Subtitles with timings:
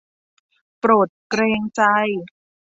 [0.79, 1.81] โปรดเกรงใจ